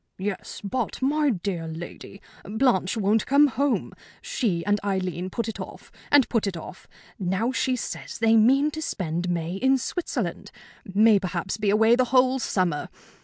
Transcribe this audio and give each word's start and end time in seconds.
"Yes, 0.17 0.61
but, 0.63 0.99
my 0.99 1.29
dear 1.29 1.67
lady, 1.67 2.23
Blanche 2.43 2.97
won't 2.97 3.27
come 3.27 3.45
home! 3.45 3.93
She 4.19 4.65
and 4.65 4.79
Aileen 4.83 5.29
put 5.29 5.47
it 5.47 5.59
off, 5.59 5.91
and 6.11 6.27
put 6.27 6.47
it 6.47 6.57
off. 6.57 6.87
Now 7.19 7.51
she 7.51 7.75
says 7.75 8.17
they 8.17 8.35
mean 8.35 8.71
to 8.71 8.81
spend 8.81 9.29
May 9.29 9.53
in 9.57 9.77
Switzerland 9.77 10.49
may 10.83 11.19
perhaps 11.19 11.57
be 11.57 11.69
away 11.69 11.95
the 11.95 12.05
whole 12.05 12.39
summer! 12.39 12.89